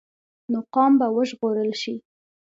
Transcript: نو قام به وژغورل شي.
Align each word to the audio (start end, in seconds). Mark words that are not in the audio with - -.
نو 0.51 0.59
قام 0.73 0.91
به 0.99 1.07
وژغورل 1.15 1.71
شي. 1.81 1.95